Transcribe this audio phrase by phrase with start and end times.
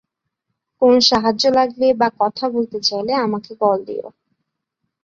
[0.81, 4.07] কোনো সাহায্য লাগলে বা কথা বলতে চাইলে আমাকে কল দিও।